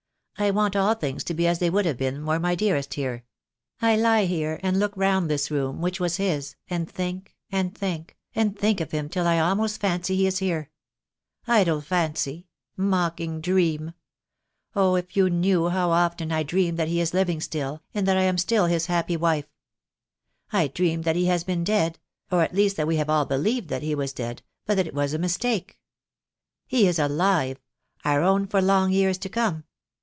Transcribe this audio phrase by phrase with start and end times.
[0.37, 3.25] I want all things to be as they would have been were my dearest here.
[3.79, 8.17] I lie here and look round this room, which was his, and think and think,
[8.33, 10.71] and think of him till I almost fancy he is here.
[11.45, 12.47] Idle fancy!
[12.75, 13.93] Mocking dream!
[14.75, 14.95] Oh!
[14.95, 15.73] if you knew THE DAY WILL COME.
[15.73, 18.65] 20,1 how often I dream that he is living still, and that I am still
[18.65, 19.53] his happy wife.
[20.51, 21.99] I dream that he has been dead—
[22.31, 24.95] or at least that we have all believed that he was dead— but that it
[24.95, 25.79] was a mistake.
[26.65, 27.59] He is alive;
[28.03, 29.65] our own for long years to come.